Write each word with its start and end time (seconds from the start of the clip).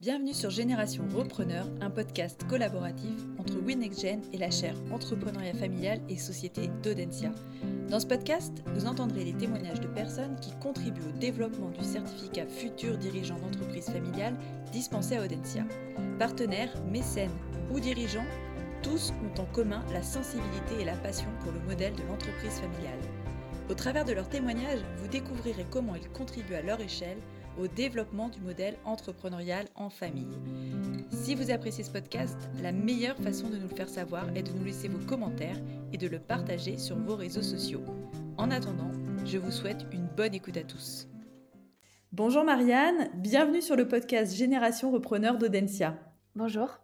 Bienvenue 0.00 0.32
sur 0.32 0.48
Génération 0.48 1.04
Repreneur, 1.14 1.66
un 1.82 1.90
podcast 1.90 2.46
collaboratif 2.48 3.12
entre 3.36 3.58
WinNextGen 3.58 4.22
et 4.32 4.38
la 4.38 4.50
chaire 4.50 4.74
Entrepreneuriat 4.90 5.52
familial 5.52 6.00
et 6.08 6.16
Société 6.16 6.70
d'Audencia. 6.82 7.30
Dans 7.90 8.00
ce 8.00 8.06
podcast, 8.06 8.62
vous 8.72 8.86
entendrez 8.86 9.24
les 9.24 9.34
témoignages 9.34 9.82
de 9.82 9.88
personnes 9.88 10.40
qui 10.40 10.52
contribuent 10.58 11.06
au 11.06 11.18
développement 11.18 11.68
du 11.68 11.84
certificat 11.84 12.46
futur 12.46 12.96
dirigeant 12.96 13.38
d'entreprise 13.40 13.90
familiale 13.90 14.38
dispensé 14.72 15.18
à 15.18 15.22
Audencia. 15.22 15.66
Partenaires, 16.18 16.72
mécènes 16.90 17.36
ou 17.70 17.78
dirigeants, 17.78 18.24
tous 18.82 19.12
ont 19.22 19.38
en 19.42 19.44
commun 19.52 19.84
la 19.92 20.02
sensibilité 20.02 20.80
et 20.80 20.86
la 20.86 20.96
passion 20.96 21.28
pour 21.40 21.52
le 21.52 21.60
modèle 21.60 21.92
de 21.92 22.04
l'entreprise 22.04 22.58
familiale. 22.58 23.00
Au 23.68 23.74
travers 23.74 24.06
de 24.06 24.12
leurs 24.12 24.30
témoignages, 24.30 24.80
vous 24.96 25.08
découvrirez 25.08 25.66
comment 25.68 25.94
ils 25.94 26.08
contribuent 26.08 26.54
à 26.54 26.62
leur 26.62 26.80
échelle 26.80 27.18
au 27.60 27.68
développement 27.68 28.30
du 28.30 28.40
modèle 28.40 28.76
entrepreneurial 28.84 29.66
en 29.74 29.90
famille. 29.90 30.38
Si 31.10 31.34
vous 31.34 31.50
appréciez 31.50 31.84
ce 31.84 31.90
podcast, 31.90 32.36
la 32.62 32.72
meilleure 32.72 33.18
façon 33.18 33.50
de 33.50 33.56
nous 33.56 33.68
le 33.68 33.74
faire 33.74 33.88
savoir 33.88 34.34
est 34.34 34.42
de 34.42 34.52
nous 34.52 34.64
laisser 34.64 34.88
vos 34.88 35.04
commentaires 35.06 35.60
et 35.92 35.98
de 35.98 36.08
le 36.08 36.18
partager 36.18 36.78
sur 36.78 36.96
vos 36.96 37.16
réseaux 37.16 37.42
sociaux. 37.42 37.82
En 38.38 38.50
attendant, 38.50 38.90
je 39.26 39.36
vous 39.36 39.50
souhaite 39.50 39.84
une 39.92 40.08
bonne 40.16 40.34
écoute 40.34 40.56
à 40.56 40.62
tous. 40.62 41.06
Bonjour 42.12 42.44
Marianne, 42.44 43.10
bienvenue 43.14 43.62
sur 43.62 43.76
le 43.76 43.86
podcast 43.86 44.34
Génération 44.34 44.90
Repreneur 44.90 45.36
d'Audencia. 45.36 45.98
Bonjour. 46.34 46.80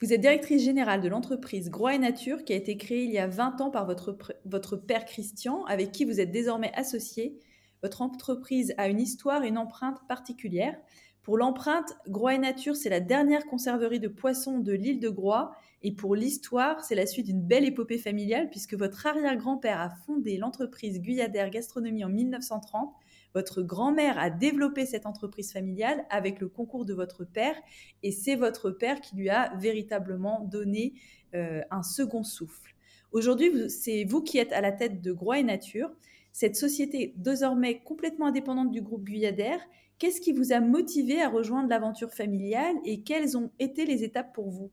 Vous 0.00 0.12
êtes 0.12 0.20
directrice 0.20 0.62
générale 0.62 1.00
de 1.00 1.08
l'entreprise 1.08 1.70
Groix 1.70 1.94
et 1.94 1.98
Nature 1.98 2.44
qui 2.44 2.52
a 2.52 2.56
été 2.56 2.76
créée 2.76 3.04
il 3.04 3.12
y 3.12 3.18
a 3.18 3.28
20 3.28 3.60
ans 3.60 3.70
par 3.70 3.86
votre, 3.86 4.18
votre 4.44 4.76
père 4.76 5.04
Christian, 5.04 5.64
avec 5.64 5.92
qui 5.92 6.04
vous 6.04 6.20
êtes 6.20 6.32
désormais 6.32 6.72
associé 6.74 7.38
votre 7.82 8.02
entreprise 8.02 8.74
a 8.76 8.88
une 8.88 9.00
histoire 9.00 9.44
et 9.44 9.48
une 9.48 9.58
empreinte 9.58 10.00
particulière. 10.08 10.76
Pour 11.22 11.36
l'empreinte, 11.36 11.96
Groix 12.08 12.34
et 12.34 12.38
Nature, 12.38 12.76
c'est 12.76 12.88
la 12.88 13.00
dernière 13.00 13.46
conserverie 13.46 14.00
de 14.00 14.08
poissons 14.08 14.58
de 14.58 14.72
l'île 14.72 15.00
de 15.00 15.10
Groix. 15.10 15.52
Et 15.82 15.92
pour 15.92 16.14
l'histoire, 16.14 16.82
c'est 16.84 16.94
la 16.94 17.06
suite 17.06 17.26
d'une 17.26 17.42
belle 17.42 17.64
épopée 17.64 17.98
familiale 17.98 18.50
puisque 18.50 18.74
votre 18.74 19.06
arrière-grand-père 19.06 19.80
a 19.80 19.90
fondé 19.90 20.36
l'entreprise 20.36 21.00
Guyadère 21.00 21.50
Gastronomie 21.50 22.04
en 22.04 22.08
1930. 22.08 22.92
Votre 23.34 23.62
grand-mère 23.62 24.18
a 24.18 24.28
développé 24.28 24.86
cette 24.86 25.06
entreprise 25.06 25.52
familiale 25.52 26.04
avec 26.10 26.40
le 26.40 26.48
concours 26.48 26.84
de 26.84 26.94
votre 26.94 27.24
père 27.24 27.54
et 28.02 28.12
c'est 28.12 28.34
votre 28.34 28.70
père 28.70 29.00
qui 29.00 29.16
lui 29.16 29.30
a 29.30 29.54
véritablement 29.56 30.40
donné 30.40 30.94
euh, 31.34 31.62
un 31.70 31.82
second 31.82 32.24
souffle. 32.24 32.74
Aujourd'hui, 33.12 33.70
c'est 33.70 34.04
vous 34.04 34.22
qui 34.22 34.38
êtes 34.38 34.52
à 34.52 34.60
la 34.60 34.72
tête 34.72 35.00
de 35.00 35.12
Groix 35.12 35.38
et 35.38 35.42
Nature. 35.42 35.90
Cette 36.32 36.56
société 36.56 37.14
désormais 37.16 37.80
complètement 37.80 38.26
indépendante 38.26 38.70
du 38.70 38.82
groupe 38.82 39.04
Guyadère, 39.04 39.60
qu'est-ce 39.98 40.20
qui 40.20 40.32
vous 40.32 40.52
a 40.52 40.60
motivé 40.60 41.20
à 41.20 41.28
rejoindre 41.28 41.68
l'aventure 41.68 42.12
familiale 42.12 42.76
et 42.84 43.02
quelles 43.02 43.36
ont 43.36 43.50
été 43.58 43.84
les 43.84 44.04
étapes 44.04 44.34
pour 44.34 44.48
vous? 44.48 44.70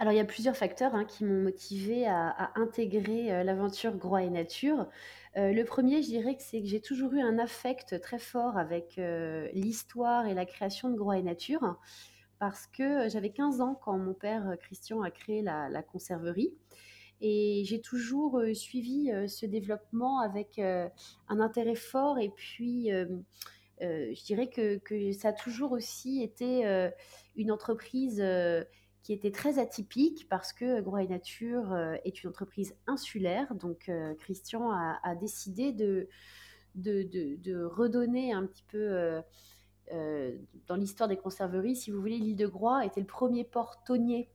Alors, 0.00 0.12
il 0.12 0.16
y 0.16 0.20
a 0.20 0.24
plusieurs 0.24 0.56
facteurs 0.56 0.94
hein, 0.94 1.04
qui 1.04 1.24
m'ont 1.24 1.42
motivé 1.42 2.06
à, 2.06 2.52
intégrer 2.54 3.32
euh, 3.32 3.42
l'aventure 3.42 3.96
Groix 3.96 4.22
et 4.22 4.30
Nature. 4.30 4.86
Euh, 5.36 5.52
le 5.52 5.64
premier, 5.64 6.02
je 6.02 6.08
dirais 6.08 6.36
que 6.36 6.42
c'est 6.42 6.60
que 6.60 6.68
j'ai 6.68 6.80
toujours 6.80 7.12
eu 7.14 7.20
un 7.20 7.36
affect 7.38 8.00
très 8.00 8.20
fort 8.20 8.56
avec 8.56 8.96
euh, 8.98 9.48
l'histoire 9.54 10.26
et 10.26 10.34
la 10.34 10.46
création 10.46 10.88
de 10.88 10.96
Groix 10.96 11.18
et 11.18 11.22
Nature, 11.22 11.80
parce 12.38 12.68
que 12.68 13.08
j'avais 13.08 13.30
15 13.30 13.60
ans 13.60 13.74
quand 13.74 13.98
mon 13.98 14.14
père 14.14 14.54
Christian 14.60 15.02
a 15.02 15.10
créé 15.10 15.42
la 15.42 15.82
conserverie. 15.82 16.54
Et 17.20 17.62
j'ai 17.64 17.80
toujours 17.80 18.40
suivi 18.54 19.10
ce 19.26 19.46
développement 19.46 20.20
avec 20.20 20.58
un 20.58 20.90
intérêt 21.28 21.74
fort. 21.74 22.18
Et 22.18 22.30
puis, 22.30 22.90
je 23.80 24.24
dirais 24.24 24.48
que, 24.48 24.80
ça 25.12 25.28
a 25.28 25.32
toujours 25.32 25.72
aussi 25.72 26.22
été 26.22 26.90
une 27.36 27.50
entreprise 27.50 28.22
qui 29.02 29.12
était 29.12 29.32
très 29.32 29.58
atypique 29.58 30.28
parce 30.28 30.52
que 30.52 30.80
Groix 30.80 31.02
et 31.02 31.08
Nature 31.08 31.74
est 32.04 32.22
une 32.22 32.30
entreprise 32.30 32.76
insulaire. 32.86 33.54
Donc, 33.56 33.90
Christian 34.18 34.70
a, 34.70 35.14
décidé 35.16 35.72
de, 35.72 36.08
de, 36.76 37.64
redonner 37.64 38.32
un 38.32 38.46
petit 38.46 38.64
peu. 38.68 39.20
dans 39.90 40.76
l'histoire 40.76 41.08
des 41.08 41.16
conserveries, 41.16 41.74
si 41.74 41.90
vous 41.90 42.00
voulez, 42.00 42.18
l'île 42.18 42.36
de 42.36 42.46
Groix 42.46 42.86
était 42.86 43.00
le 43.00 43.06
premier 43.06 43.42
port 43.42 43.82
tonnier 43.84 44.28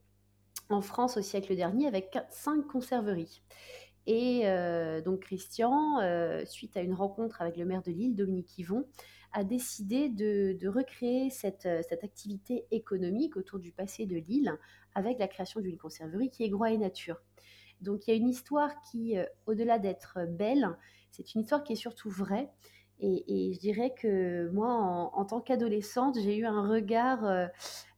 en 0.70 0.82
France 0.82 1.18
au 1.18 1.22
siècle 1.22 1.56
dernier 1.56 1.88
avec 1.88 2.18
cinq 2.30 2.68
conserveries. 2.68 3.42
Et 4.06 4.42
euh, 4.46 5.02
donc 5.02 5.22
Christian, 5.22 6.00
euh, 6.02 6.44
suite 6.46 6.76
à 6.76 6.82
une 6.82 6.94
rencontre 6.94 7.42
avec 7.42 7.58
le 7.58 7.66
maire 7.66 7.82
de 7.84 7.92
Lille, 7.92 8.16
Dominique 8.16 8.58
Yvon, 8.58 8.86
a 9.32 9.44
décidé 9.44 10.10
de, 10.10 10.68
recréer 10.68 11.30
cette, 11.30 11.68
cette, 11.88 12.04
activité 12.04 12.66
économique 12.70 13.36
autour 13.36 13.60
du 13.60 13.72
passé 13.72 14.06
de 14.06 14.18
Lille 14.18 14.56
avec 14.94 15.18
la 15.20 15.28
création 15.28 15.60
d'une 15.60 15.78
conserverie 15.78 16.30
qui 16.30 16.44
est 16.44 16.50
Groix 16.50 16.72
et 16.72 16.78
Nature. 16.78 17.20
Donc 17.82 18.08
il 18.08 18.12
y 18.12 18.14
a 18.14 18.18
une 18.18 18.30
histoire 18.30 18.72
qui, 18.90 19.18
euh, 19.18 19.26
au-delà 19.46 19.80
d'être 19.80 20.20
belle, 20.28 20.70
c'est 21.12 21.36
une 21.36 21.42
histoire 21.42 21.64
qui 21.64 21.74
est 21.74 21.78
surtout 21.78 22.10
vraie. 22.10 22.50
Et, 23.00 23.52
je 23.54 23.60
dirais 23.60 23.94
que 23.94 24.50
moi, 24.52 24.72
en, 25.14 25.26
tant 25.26 25.42
qu'adolescente, 25.42 26.18
j'ai 26.22 26.38
eu 26.38 26.46
un 26.46 26.66
regard 26.66 27.26
euh, 27.26 27.48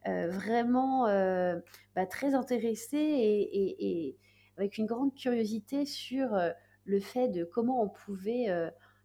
vraiment 0.05 1.07
euh, 1.07 1.59
bah, 1.95 2.05
très 2.05 2.35
intéressée 2.35 2.97
et, 2.97 4.17
avec 4.57 4.77
une 4.77 4.85
grande 4.85 5.13
curiosité 5.15 5.85
sur 5.85 6.33
euh, 6.33 6.51
le 6.85 6.99
fait 6.99 7.27
de 7.27 7.43
comment 7.43 7.81
on 7.81 7.89
pouvait 7.89 8.47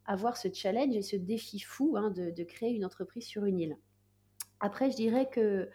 avoir 0.04 0.36
ce 0.36 0.48
challenge 0.52 0.94
et 0.94 1.02
ce 1.02 1.16
défi 1.16 1.58
fou 1.60 1.96
hein, 1.96 2.10
de, 2.10 2.44
créer 2.44 2.74
une 2.74 2.84
entreprise 2.84 3.24
sur 3.24 3.44
une 3.46 3.58
île. 3.58 3.76
Après, 4.60 4.90
je 4.90 4.96
dirais 4.96 5.28
que 5.30 5.70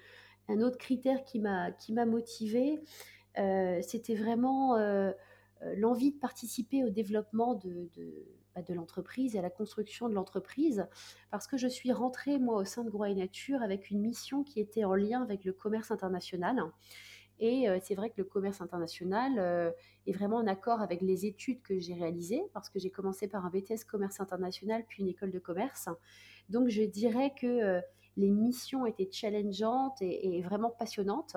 un 0.48 0.62
autre 0.62 0.78
critère 0.78 1.24
qui 1.24 1.40
m'a 1.40 1.72
qui 1.72 1.94
m'a 1.94 2.06
motivée, 2.06 2.80
c'était 3.82 4.14
vraiment 4.14 4.76
l'envie 5.76 6.12
de 6.12 6.18
participer 6.18 6.84
au 6.84 6.90
développement 6.90 7.56
de, 7.56 7.90
bah, 8.56 8.62
de 8.62 8.74
l'entreprise 8.74 9.36
et 9.36 9.40
à 9.40 9.42
la 9.42 9.50
construction 9.50 10.08
de 10.08 10.14
l'entreprise, 10.14 10.88
parce 11.30 11.48
que 11.48 11.58
je 11.58 11.68
suis 11.68 11.92
rentrée, 11.92 12.40
moi, 12.40 12.56
au 12.56 12.66
sein 12.66 12.84
de 12.84 12.90
Groix 12.90 13.10
et 13.10 13.16
Nature, 13.16 13.62
avec 13.62 13.90
une 13.90 14.00
mission 14.00 14.44
qui 14.44 14.60
était 14.60 14.86
en 14.86 14.96
lien 14.96 15.22
avec 15.22 15.44
le 15.44 15.52
commerce 15.54 15.92
international. 15.92 16.64
Et 17.40 17.68
euh, 17.68 17.80
c'est 17.82 17.96
vrai 17.96 18.10
que 18.10 18.16
le 18.18 18.24
commerce 18.24 18.62
international 18.62 19.34
euh, 19.38 19.72
est 20.08 20.14
vraiment 20.14 20.38
en 20.38 20.48
accord 20.48 20.82
avec 20.82 21.02
les 21.02 21.26
études 21.26 21.62
que 21.64 21.80
j'ai 21.80 21.94
réalisées, 21.94 22.44
parce 22.54 22.70
que 22.70 22.80
j'ai 22.80 22.90
commencé 22.90 23.28
par 23.28 23.46
un 23.46 23.50
BTS 23.50 23.84
commerce 23.88 24.22
international, 24.22 24.86
puis 24.88 25.04
une 25.04 25.10
école 25.10 25.32
de 25.32 25.40
commerce. 25.40 25.90
Donc 26.50 26.70
je 26.70 26.84
dirais 26.84 27.34
que 27.40 27.46
euh, 27.46 27.82
les 28.18 28.30
missions 28.30 28.86
étaient 28.86 29.10
challengeantes 29.12 30.02
et, 30.02 30.42
vraiment 30.42 30.70
passionnantes, 30.70 31.36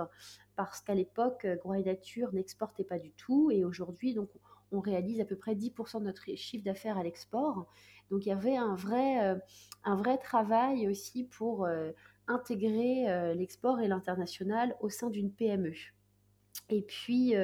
parce 0.57 0.81
qu'à 0.81 0.95
l'époque, 0.95 1.47
Groix 1.61 1.79
et 1.79 1.85
Nature 1.85 2.33
n'exportait 2.33 2.85
pas 2.85 2.99
du 2.99 3.11
tout, 3.13 3.51
et 3.51 3.65
aujourd'hui, 3.65 4.15
donc 4.15 4.29
on 4.73 4.81
réalise 4.81 5.21
à 5.21 5.25
peu 5.25 5.37
près 5.37 5.55
10% 5.55 6.01
de 6.01 6.05
notre 6.05 6.35
chiffre 6.37 6.65
d'affaires 6.65 6.99
à 6.99 7.03
l'export. 7.03 7.67
Donc 8.11 8.27
il 8.27 8.29
y 8.29 8.33
avait 8.33 8.57
un 8.57 8.75
vrai, 8.75 9.25
euh, 9.25 9.37
un 9.85 9.97
vrai 9.97 10.19
travail 10.19 10.89
aussi 10.89 11.25
pour 11.25 11.65
euh, 11.65 11.91
intégrer 12.27 13.11
euh, 13.11 13.35
l'export 13.35 13.81
et 13.81 13.89
l'international 13.89 14.77
au 14.81 14.89
sein 14.89 15.11
d'une 15.11 15.31
PME. 15.31 15.75
Et 16.71 16.83
puis, 16.83 17.35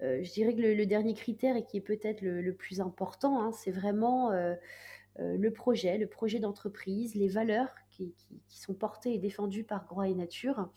je 0.00 0.32
dirais 0.32 0.54
que 0.54 0.60
le, 0.60 0.86
dernier 0.86 1.14
critère 1.14 1.54
et 1.54 1.64
qui 1.64 1.76
est 1.76 1.82
peut-être 1.82 2.22
le, 2.22 2.52
plus 2.54 2.80
important, 2.80 3.40
hein, 3.40 3.52
c'est 3.52 3.70
vraiment 3.70 4.32
le 5.18 5.50
projet, 5.50 5.96
le 5.96 6.08
projet 6.08 6.40
d'entreprise, 6.40 7.14
les 7.14 7.28
valeurs 7.28 7.68
qui, 7.92 8.14
qui, 8.48 8.60
sont 8.60 8.74
portées 8.74 9.14
et 9.14 9.18
défendues 9.18 9.64
par 9.64 9.86
Groix 9.86 10.08
et 10.08 10.14
Nature. 10.14 10.68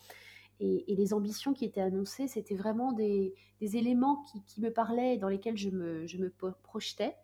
Et, 0.59 0.95
les 0.95 1.13
ambitions 1.13 1.53
qui 1.53 1.65
étaient 1.65 1.81
annoncées, 1.81 2.27
c'était 2.27 2.55
vraiment 2.55 2.93
des, 2.93 3.33
éléments 3.61 4.23
qui, 4.47 4.61
me 4.61 4.69
parlaient 4.69 5.15
et 5.15 5.17
dans 5.17 5.27
lesquels 5.27 5.57
je 5.57 5.69
me, 5.69 6.05
je 6.07 6.17
me 6.17 6.31
projetais. 6.63 7.15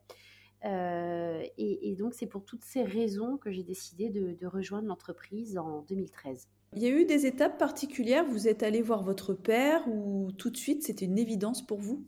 Euh, 0.65 1.43
et, 1.57 1.95
donc, 1.97 2.13
c'est 2.13 2.27
pour 2.27 2.43
toutes 2.43 2.63
ces 2.63 2.83
raisons 2.83 3.37
que 3.37 3.51
j'ai 3.51 3.63
décidé 3.63 4.09
de, 4.09 4.45
rejoindre 4.45 4.87
l'entreprise 4.87 5.57
en 5.57 5.81
2013. 5.83 6.47
Il 6.75 6.81
y 6.81 6.87
a 6.87 6.89
eu 6.89 7.05
des 7.05 7.25
étapes 7.25 7.57
particulières 7.57 8.23
Vous 8.25 8.47
êtes 8.47 8.63
allé 8.63 8.81
voir 8.81 9.03
votre 9.03 9.33
père 9.33 9.85
ou 9.89 10.31
tout 10.37 10.49
de 10.49 10.55
suite 10.55 10.83
c'était 10.83 11.03
une 11.03 11.17
évidence 11.17 11.65
pour 11.65 11.79
vous? 11.79 12.05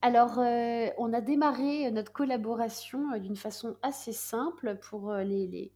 Alors, 0.00 0.38
euh, 0.38 0.86
on 0.96 1.12
a 1.12 1.20
démarré 1.20 1.90
notre 1.90 2.12
collaboration 2.12 3.12
euh, 3.12 3.18
d'une 3.18 3.36
façon 3.36 3.76
assez 3.82 4.12
simple 4.12 4.78
pour 4.80 5.12
les, 5.12 5.46
les 5.48 5.72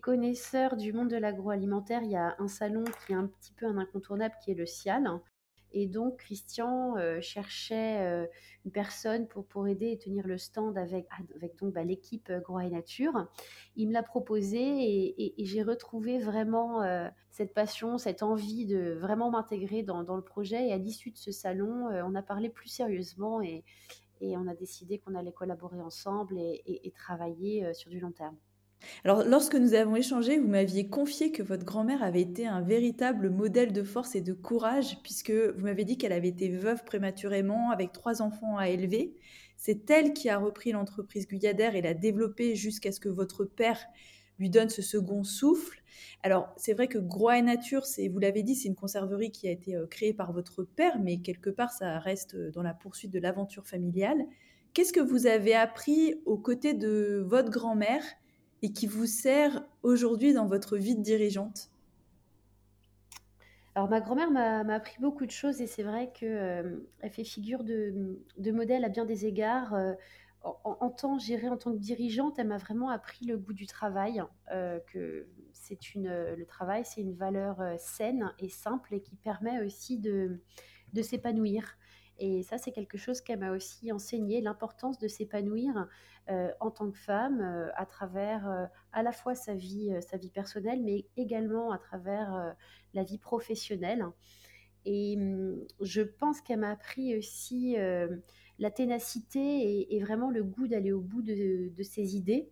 connaisseurs 0.00 0.76
du 0.76 0.92
monde 0.92 1.08
de 1.08 1.16
l'agroalimentaire, 1.16 2.02
il 2.02 2.10
y 2.10 2.16
a 2.16 2.34
un 2.38 2.48
salon 2.48 2.84
qui 2.84 3.12
est 3.12 3.16
un 3.16 3.26
petit 3.26 3.52
peu 3.52 3.66
un 3.66 3.78
incontournable 3.78 4.34
qui 4.42 4.50
est 4.50 4.54
le 4.54 4.66
CIAL. 4.66 5.08
Et 5.72 5.86
donc, 5.86 6.18
Christian 6.18 6.96
euh, 6.96 7.20
cherchait 7.20 8.00
euh, 8.00 8.26
une 8.64 8.72
personne 8.72 9.28
pour, 9.28 9.46
pour 9.46 9.68
aider 9.68 9.92
et 9.92 9.98
tenir 9.98 10.26
le 10.26 10.36
stand 10.36 10.76
avec, 10.76 11.06
avec 11.36 11.56
donc 11.58 11.74
bah, 11.74 11.84
l'équipe 11.84 12.28
euh, 12.30 12.40
Groix 12.40 12.64
et 12.64 12.70
Nature. 12.70 13.28
Il 13.76 13.88
me 13.88 13.92
l'a 13.92 14.02
proposé 14.02 14.58
et, 14.58 15.34
j'ai 15.38 15.62
retrouvé 15.62 16.18
vraiment 16.18 16.82
cette 17.30 17.54
passion, 17.54 17.98
cette 17.98 18.22
envie 18.22 18.66
de 18.66 18.96
vraiment 19.00 19.30
m'intégrer 19.30 19.82
dans, 19.82 20.02
dans, 20.02 20.16
le 20.16 20.22
projet. 20.22 20.68
Et 20.68 20.72
à 20.72 20.76
l'issue 20.76 21.12
de 21.12 21.18
ce 21.18 21.30
salon, 21.30 21.88
on 22.04 22.14
a 22.14 22.22
parlé 22.22 22.50
plus 22.50 22.68
sérieusement 22.68 23.40
et, 23.40 23.64
et 24.20 24.36
on 24.36 24.46
a 24.48 24.54
décidé 24.54 24.98
qu'on 24.98 25.14
allait 25.14 25.32
collaborer 25.32 25.80
ensemble 25.80 26.36
et 26.38 26.92
travailler 26.96 27.72
sur 27.74 27.90
du 27.90 28.00
long 28.00 28.12
terme. 28.12 28.36
Alors, 29.04 29.24
lorsque 29.24 29.54
nous 29.54 29.74
avons 29.74 29.96
échangé, 29.96 30.38
vous 30.38 30.48
m'aviez 30.48 30.88
confié 30.88 31.32
que 31.32 31.42
votre 31.42 31.64
grand-mère 31.64 32.02
avait 32.02 32.20
été 32.22 32.46
un 32.46 32.60
véritable 32.60 33.30
modèle 33.30 33.72
de 33.72 33.82
force 33.82 34.14
et 34.14 34.20
de 34.20 34.32
courage, 34.32 34.98
puisque 35.02 35.30
vous 35.30 35.64
m'avez 35.64 35.84
dit 35.84 35.98
qu'elle 35.98 36.12
avait 36.12 36.28
été 36.28 36.48
veuve 36.48 36.84
prématurément, 36.84 37.70
avec 37.70 37.92
trois 37.92 38.22
enfants 38.22 38.56
à 38.56 38.68
élever. 38.68 39.14
C'est 39.56 39.90
elle 39.90 40.12
qui 40.12 40.28
a 40.28 40.38
repris 40.38 40.72
l'entreprise 40.72 41.26
Guyadère 41.26 41.76
et 41.76 41.82
l'a 41.82 41.94
développée 41.94 42.56
jusqu'à 42.56 42.92
ce 42.92 43.00
que 43.00 43.08
votre 43.08 43.44
père 43.44 43.78
lui 44.38 44.48
donne 44.48 44.70
ce 44.70 44.80
second 44.80 45.22
souffle. 45.22 45.82
Alors, 46.22 46.48
c'est 46.56 46.72
vrai 46.72 46.88
que 46.88 46.98
Groix 46.98 47.40
Nature, 47.42 47.84
c'est, 47.84 48.08
vous 48.08 48.18
l'avez 48.18 48.42
dit, 48.42 48.54
c'est 48.54 48.68
une 48.68 48.74
conserverie 48.74 49.30
qui 49.30 49.46
a 49.48 49.50
été 49.50 49.76
euh, 49.76 49.86
créée 49.86 50.14
par 50.14 50.32
votre 50.32 50.64
père, 50.64 50.98
mais 50.98 51.18
quelque 51.18 51.50
part, 51.50 51.70
ça 51.72 51.98
reste 51.98 52.34
euh, 52.34 52.50
dans 52.50 52.62
la 52.62 52.72
poursuite 52.72 53.10
de 53.10 53.18
l'aventure 53.18 53.66
familiale. 53.66 54.24
Qu'est-ce 54.72 54.94
que 54.94 55.00
vous 55.00 55.26
avez 55.26 55.54
appris 55.54 56.14
aux 56.24 56.38
côtés 56.38 56.74
de 56.74 57.22
votre 57.26 57.50
grand-mère 57.50 58.02
et 58.62 58.72
qui 58.72 58.86
vous 58.86 59.06
sert 59.06 59.64
aujourd'hui 59.82 60.32
dans 60.32 60.46
votre 60.46 60.76
vie 60.76 60.96
de 60.96 61.02
dirigeante? 61.02 61.70
Alors 63.74 63.88
ma 63.88 64.00
grand-mère 64.00 64.30
m'a 64.30 64.74
appris 64.74 64.96
beaucoup 65.00 65.26
de 65.26 65.30
choses 65.30 65.60
et 65.60 65.66
c'est 65.66 65.84
vrai 65.84 66.10
qu'elle 66.12 66.80
euh, 67.04 67.10
fait 67.10 67.24
figure 67.24 67.62
de, 67.62 68.18
modèle 68.52 68.84
à 68.84 68.88
bien 68.88 69.04
des 69.04 69.26
égards. 69.26 69.74
Euh, 69.74 69.94
en, 70.42 70.90
tant, 70.90 71.18
en 71.18 71.56
tant 71.56 71.72
que 71.72 71.78
dirigeante, 71.78 72.38
elle 72.38 72.48
m'a 72.48 72.56
vraiment 72.56 72.88
appris 72.88 73.26
le 73.26 73.36
goût 73.36 73.52
du 73.52 73.66
travail, 73.66 74.22
euh, 74.52 74.78
que 74.86 75.28
c'est 75.52 75.94
une, 75.94 76.08
le 76.08 76.46
travail, 76.46 76.82
c'est 76.84 77.02
une 77.02 77.14
valeur 77.14 77.62
saine 77.78 78.32
et 78.38 78.48
simple 78.48 78.94
et 78.94 79.02
qui 79.02 79.16
permet 79.16 79.62
aussi 79.62 79.98
de 79.98 80.40
s'épanouir. 81.02 81.76
Et 82.20 82.42
ça, 82.42 82.58
c'est 82.58 82.70
quelque 82.70 82.98
chose 82.98 83.22
qu'elle 83.22 83.38
m'a 83.38 83.50
aussi 83.50 83.90
enseigné, 83.90 84.42
l'importance 84.42 84.98
de 84.98 85.08
s'épanouir 85.08 85.88
euh, 86.30 86.52
en 86.60 86.70
tant 86.70 86.90
que 86.90 86.98
femme 86.98 87.40
euh, 87.40 87.70
à 87.74 87.86
travers 87.86 88.46
euh, 88.46 88.66
à 88.92 89.02
la 89.02 89.10
fois 89.10 89.34
sa 89.34 89.54
vie, 89.54 89.90
sa 90.02 90.18
vie 90.18 90.30
personnelle, 90.30 90.82
mais 90.82 91.06
également 91.16 91.72
à 91.72 91.78
travers 91.78 92.54
la 92.92 93.04
vie 93.04 93.18
professionnelle. 93.18 94.04
Et 94.84 95.16
hum, 95.18 95.64
je 95.80 96.02
pense 96.02 96.42
qu'elle 96.42 96.60
m'a 96.60 96.70
appris 96.70 97.16
aussi 97.16 97.76
la 98.58 98.70
ténacité 98.70 99.94
et, 99.94 100.00
vraiment 100.00 100.30
le 100.30 100.44
goût 100.44 100.68
d'aller 100.68 100.92
au 100.92 101.00
bout 101.00 101.22
de, 101.22 101.70
de 101.74 101.82
ses 101.82 102.16
idées. 102.16 102.50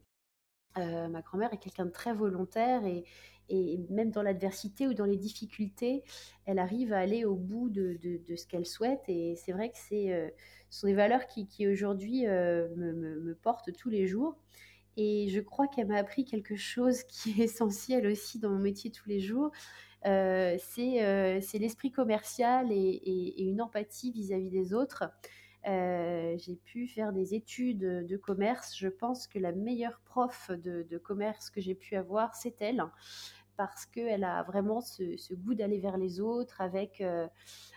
ma 0.77 1.21
grand-mère 1.23 1.53
est 1.53 1.59
quelqu'un 1.59 1.87
de 1.87 1.91
très 1.91 2.15
volontaire 2.15 2.87
et, 2.87 3.05
et 3.49 3.81
même 3.91 4.11
dans 4.11 4.23
l'adversité 4.23 4.87
ou 4.87 4.95
dans 4.95 5.05
les 5.05 5.17
difficultés, 5.17 6.05
elle 6.45 6.59
arrive 6.59 6.93
à 6.93 6.99
aller 6.99 7.25
au 7.25 7.35
bout 7.35 7.71
de, 7.71 7.99
ce 8.37 8.47
qu'elle 8.47 8.67
souhaite. 8.67 9.03
Et 9.09 9.35
c'est 9.37 9.53
vrai 9.53 9.71
que 9.71 9.79
c'est, 9.79 10.13
euh, 10.13 10.29
ce 10.71 10.81
sont 10.81 10.87
des 10.87 10.95
valeurs 10.95 11.27
qui, 11.27 11.67
aujourd'hui 11.67 12.27
euh, 12.27 12.69
me, 12.77 13.35
portent 13.35 13.73
tous 13.73 13.89
les 13.89 14.07
jours. 14.07 14.37
Et 14.97 15.29
je 15.29 15.41
crois 15.41 15.69
qu'elle 15.69 15.87
m'a 15.87 15.99
appris 15.99 16.25
quelque 16.25 16.57
chose 16.57 17.05
qui 17.05 17.31
est 17.41 17.45
essentiel 17.45 18.07
aussi 18.07 18.39
dans 18.39 18.51
mon 18.51 18.59
métier 18.59 18.91
tous 18.91 19.09
les 19.09 19.21
jours. 19.21 19.51
Euh, 20.07 20.57
c'est 20.61 21.59
l'esprit 21.59 21.91
commercial 21.91 22.71
et, 22.71 23.43
une 23.43 23.61
empathie 23.63 24.13
vis-à-vis 24.13 24.51
des 24.51 24.75
autres. 24.75 25.05
j'ai 25.65 26.57
pu 26.65 26.87
faire 26.89 27.13
des 27.13 27.35
études 27.35 28.07
de 28.07 28.17
commerce. 28.17 28.77
Je 28.77 28.89
pense 28.89 29.27
que 29.27 29.39
la 29.39 29.53
meilleure 29.53 30.01
prof 30.05 30.51
de, 30.51 30.83
de 30.83 30.99
commerce 30.99 31.51
que 31.51 31.61
j'ai 31.61 31.75
pu 31.75 31.95
avoir, 31.97 32.35
c'est 32.35 32.61
elle 32.61 32.85
parce 33.59 33.87
qu'elle 33.87 34.23
a 34.23 34.45
vraiment 34.45 34.81
ce, 34.81 35.35
goût 35.35 35.55
d'aller 35.55 35.81
vers 35.81 35.99
les 35.99 36.21
autres 36.21 36.61
avec, 36.61 37.01
euh, 37.01 37.27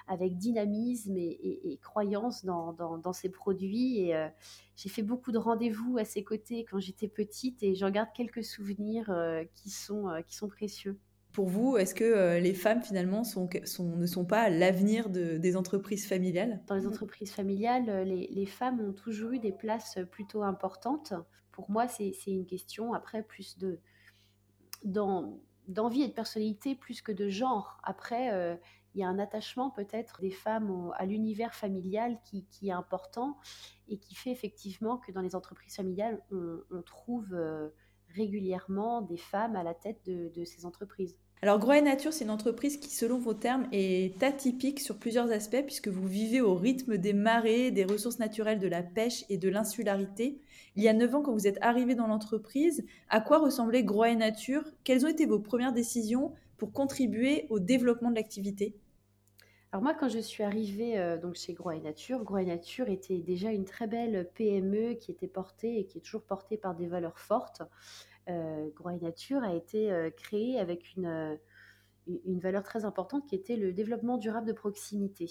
avec 0.08 0.38
dynamisme 0.38 1.18
et, 1.18 1.80
croyance 1.82 2.46
dans, 2.46 2.72
dans, 2.74 3.14
ses 3.14 3.30
produits. 3.30 4.00
Et 4.00 4.16
euh, 4.16 4.28
j'ai 4.76 4.90
fait 4.90 5.02
beaucoup 5.02 5.32
de 5.32 5.40
rendez-vous 5.40 5.98
à 5.98 6.06
ses 6.06 6.24
côtés 6.24 6.66
quand 6.70 6.80
j'étais 6.80 7.08
petite 7.08 7.64
et 7.64 7.74
j'en 7.74 7.90
garde 7.90 8.10
quelques 8.16 8.44
souvenirs 8.44 9.10
euh, 9.10 9.44
qui, 9.56 9.72
sont, 9.72 10.08
qui 10.28 10.36
sont 10.36 10.48
précieux. 10.48 11.00
Pour 11.34 11.48
vous, 11.48 11.78
est-ce 11.78 11.96
que 11.96 12.38
les 12.38 12.54
femmes 12.54 12.84
finalement 12.84 13.24
sont, 13.24 13.50
sont, 13.64 13.96
ne 13.96 14.06
sont 14.06 14.26
pas 14.26 14.50
l'avenir 14.50 15.10
de, 15.10 15.38
des 15.38 15.56
entreprises 15.56 16.06
familiales? 16.06 16.62
Dans 16.68 16.76
les 16.76 16.86
entreprises 16.86 17.32
familiales, 17.32 18.04
les, 18.06 18.28
les, 18.28 18.46
femmes 18.46 18.82
ont 18.82 18.94
toujours 18.94 19.32
eu 19.32 19.40
des 19.40 19.54
places 19.54 19.98
plutôt 20.12 20.44
importantes. 20.44 21.14
Pour 21.52 21.72
moi, 21.72 21.88
c'est 21.88 22.14
une 22.28 22.46
question 22.46 22.94
après 22.94 23.24
plus 23.24 23.58
de... 23.58 23.80
Dans, 24.84 25.40
d'envie 25.74 26.04
et 26.04 26.08
de 26.08 26.14
personnalité 26.14 26.76
plus 26.76 27.02
que 27.02 27.12
de 27.12 27.30
genre. 27.30 27.80
Après, 27.84 28.34
euh, 28.34 28.56
il 28.94 29.02
y 29.02 29.04
a 29.04 29.08
un 29.08 29.20
attachement 29.20 29.70
peut-être 29.70 30.22
des 30.22 30.32
femmes 30.32 30.92
à 30.98 31.06
l'univers 31.06 31.54
familial 31.54 32.20
qui, 32.24 32.46
est 32.64 32.72
important 32.72 33.38
et 33.88 33.98
qui 33.98 34.16
fait 34.16 34.32
effectivement 34.32 34.98
que 34.98 35.12
dans 35.12 35.22
les 35.22 35.36
entreprises 35.36 35.76
familiales, 35.76 36.22
on, 36.32 36.82
trouve 36.82 37.34
euh, 37.34 37.70
régulièrement 38.10 39.02
des 39.02 39.18
femmes 39.18 39.56
à 39.56 39.64
la 39.64 39.74
tête 39.74 40.04
de 40.06 40.44
ces 40.44 40.66
entreprises. 40.66 41.18
Alors 41.44 41.58
Groix 41.58 41.82
Nature, 41.82 42.14
c'est 42.14 42.26
une 42.26 42.30
entreprise 42.30 42.78
qui, 42.78 42.92
selon 42.92 43.18
vos 43.18 43.34
termes, 43.34 43.68
est 43.72 44.22
atypique 44.22 44.80
sur 44.80 45.00
plusieurs 45.00 45.32
aspects 45.32 45.64
puisque 45.66 45.88
vous 45.88 46.08
vivez 46.08 46.40
au 46.40 46.54
rythme 46.54 46.98
des 46.98 47.14
marées, 47.14 47.72
des 47.72 47.84
ressources 47.84 48.20
naturelles, 48.20 48.60
de 48.60 48.68
la 48.68 48.84
pêche 48.84 49.26
et 49.28 49.40
de 49.40 49.50
l'insularité. 49.50 50.40
Il 50.76 50.84
y 50.84 50.88
a 50.88 50.94
neuf 50.94 51.16
ans, 51.16 51.24
quand 51.24 51.34
vous 51.34 51.48
êtes 51.48 51.58
arrivé 51.62 51.96
dans 51.96 52.06
l'entreprise, 52.06 52.86
à 53.10 53.22
quoi 53.22 53.40
ressemblait 53.40 53.84
Groix 53.84 54.14
Nature? 54.14 54.64
Quelles 54.84 55.04
ont 55.04 55.10
été 55.10 55.26
vos 55.26 55.40
premières 55.40 55.74
décisions 55.74 56.32
pour 56.58 56.74
contribuer 56.74 57.48
au 57.50 57.58
développement 57.58 58.12
de 58.12 58.16
l'activité? 58.18 58.76
Alors 59.72 59.82
moi, 59.82 59.96
quand 59.96 60.10
je 60.10 60.20
suis 60.20 60.44
arrivée 60.44 61.00
euh, 61.00 61.18
donc 61.18 61.36
chez 61.36 61.54
Groix 61.54 61.80
Nature, 61.80 62.24
Groix 62.24 62.44
Nature 62.44 62.90
était 62.90 63.18
déjà 63.18 63.52
une 63.52 63.66
très 63.66 63.88
belle 63.88 64.30
PME 64.36 64.94
qui 64.94 65.10
était 65.10 65.28
portée 65.28 65.80
et 65.80 65.86
qui 65.86 65.98
est 65.98 66.02
toujours 66.02 66.24
portée 66.24 66.58
par 66.58 66.76
des 66.76 66.88
valeurs 66.88 67.18
fortes 67.18 67.64
euh, 68.30 68.70
Nature 69.02 69.44
a 69.44 69.54
été 69.54 69.92
euh, 69.92 70.10
créé 70.10 70.60
avec 70.60 70.96
une, 70.96 71.06
euh, 71.06 71.36
une 72.26 72.40
valeur 72.40 72.64
très 72.64 72.86
importante 72.86 73.28
qui 73.28 73.36
était 73.36 73.56
le 73.56 73.74
développement 73.74 74.18
durable 74.18 74.48
de 74.48 74.54
proximité. 74.54 75.30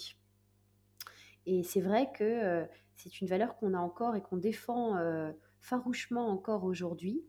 Et 1.46 1.62
c'est 1.62 1.80
vrai 1.80 2.10
que 2.12 2.24
euh, 2.24 2.64
c'est 2.96 3.20
une 3.20 3.28
valeur 3.28 3.56
qu'on 3.56 3.74
a 3.74 3.78
encore 3.78 4.16
et 4.16 4.22
qu'on 4.22 4.36
défend 4.36 4.94
farouchement 5.60 6.28
encore 6.28 6.64
aujourd'hui. 6.64 7.24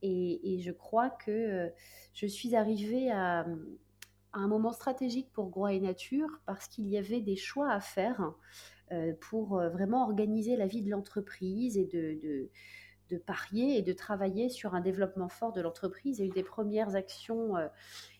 Et, 0.00 0.60
je 0.60 0.70
crois 0.70 1.10
que 1.10 1.70
je 2.14 2.26
suis 2.26 2.56
arrivée 2.56 3.10
à, 3.10 3.46
un 4.32 4.48
moment 4.48 4.72
stratégique 4.72 5.30
pour 5.32 5.50
Groix 5.50 5.74
et 5.74 5.80
Nature 5.80 6.28
parce 6.46 6.68
qu'il 6.68 6.88
y 6.88 6.96
avait 6.96 7.20
des 7.20 7.36
choix 7.36 7.70
à 7.70 7.80
faire 7.80 8.32
pour 9.20 9.58
vraiment 9.58 10.04
organiser 10.04 10.56
la 10.56 10.66
vie 10.66 10.82
de 10.82 10.90
l'entreprise 10.90 11.76
et 11.76 11.84
de 11.84 12.50
parier 13.18 13.78
et 13.78 13.82
de 13.82 13.92
travailler 13.92 14.48
sur 14.48 14.74
un 14.74 14.80
développement 14.80 15.28
fort 15.28 15.52
de 15.52 15.60
l'entreprise. 15.60 16.20
Et 16.20 16.24
une 16.24 16.32
des 16.32 16.42
premières 16.42 16.94
actions 16.94 17.56
euh, 17.56 17.68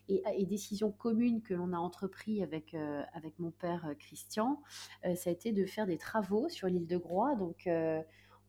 et, 0.07 0.45
décisions 0.45 0.91
communes 0.91 1.41
que 1.41 1.53
l'on 1.53 1.73
a 1.73 1.77
entrepris 1.77 2.43
avec, 2.43 2.73
euh, 2.73 3.01
avec 3.13 3.39
mon 3.39 3.51
père 3.51 3.85
euh, 3.87 3.93
Christian, 3.95 4.61
ça 5.03 5.29
a 5.29 5.33
été 5.33 5.51
de 5.51 5.65
faire 5.65 5.85
des 5.85 5.97
travaux 5.97 6.49
sur 6.49 6.67
l'île 6.67 6.87
de 6.87 6.97
Groix. 6.97 7.35
Donc, 7.35 7.67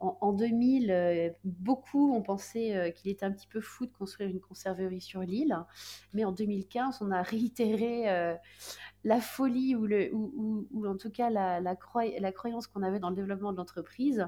en, 0.00 0.33
2000, 0.33 1.35
beaucoup 1.45 2.15
ont 2.15 2.23
pensé 2.23 2.93
qu'il 2.97 3.11
était 3.11 3.25
un 3.25 3.33
petit 3.33 3.47
peu 3.47 3.61
fou 3.61 3.87
de 3.87 3.93
construire 3.93 4.29
une 4.29 4.41
conserverie 4.41 5.00
sur 5.00 5.21
l'île. 5.21 5.57
Mais 6.12 6.25
en 6.25 6.33
2015, 6.33 6.99
on 7.00 7.11
a 7.11 7.23
réitéré 7.23 8.37
la 9.05 9.21
folie 9.21 9.75
ou, 9.76 10.87
en 10.87 10.97
tout 10.97 11.11
cas 11.11 11.31
la, 11.31 11.76
croyance 11.76 12.67
qu'on 12.67 12.83
avait 12.83 12.99
dans 12.99 13.11
le 13.11 13.17
développement 13.17 13.53
de 13.53 13.57
l'entreprise 13.57 14.26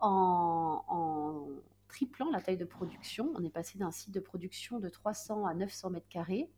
en, 0.00 1.48
triplant 1.88 2.30
la 2.30 2.40
taille 2.40 2.56
de 2.56 2.64
production. 2.64 3.30
On 3.34 3.44
est 3.44 3.50
passé 3.50 3.78
d'un 3.78 3.90
site 3.90 4.12
de 4.12 4.20
production 4.20 4.78
de 4.78 4.88
300 4.88 5.44
à 5.44 5.54
900 5.54 5.90
mètres 5.90 6.08
carrés, 6.08 6.50